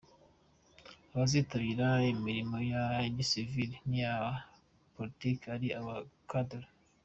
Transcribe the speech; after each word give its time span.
Abazitabira 1.13 1.87
Imilimo 2.13 2.57
ya 2.71 2.83
gisivire 3.15 3.75
n’iya 3.89 4.13
Politiki 4.95 5.43
ari 5.55 5.67
aba 5.79 5.95
Cadre 6.29 6.67